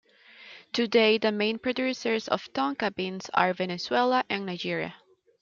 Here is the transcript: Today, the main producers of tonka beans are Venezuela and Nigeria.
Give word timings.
Today, 0.73 1.19
the 1.19 1.31
main 1.31 1.59
producers 1.59 2.27
of 2.27 2.51
tonka 2.53 2.89
beans 2.95 3.29
are 3.35 3.53
Venezuela 3.53 4.23
and 4.31 4.47
Nigeria. 4.47 4.95